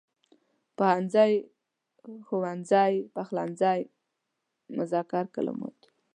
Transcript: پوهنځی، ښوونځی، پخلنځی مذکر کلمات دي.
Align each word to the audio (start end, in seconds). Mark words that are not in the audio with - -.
پوهنځی، 0.77 1.33
ښوونځی، 2.27 2.93
پخلنځی 3.15 3.79
مذکر 4.77 5.25
کلمات 5.35 5.75
دي. 5.81 5.89